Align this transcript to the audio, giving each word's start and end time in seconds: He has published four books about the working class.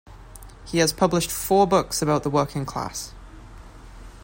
He 0.65 0.79
has 0.79 0.93
published 0.93 1.29
four 1.29 1.67
books 1.67 2.01
about 2.01 2.23
the 2.23 2.31
working 2.31 2.65
class. 2.65 3.13